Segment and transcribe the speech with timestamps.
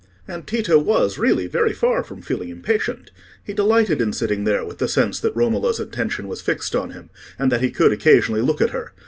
[0.27, 3.11] And Tito was really very far from feeling impatient.
[3.43, 7.11] He delighted in sitting there with the sense that Romola's attention was fixed on him,
[7.37, 8.93] and that he could occasionally look at her.